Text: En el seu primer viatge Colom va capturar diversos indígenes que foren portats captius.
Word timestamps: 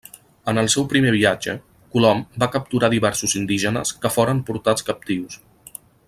En 0.51 0.59
el 0.61 0.69
seu 0.75 0.85
primer 0.93 1.11
viatge 1.15 1.53
Colom 1.95 2.23
va 2.43 2.49
capturar 2.57 2.91
diversos 2.95 3.37
indígenes 3.43 3.95
que 4.05 4.15
foren 4.19 4.45
portats 4.49 4.89
captius. 4.93 5.41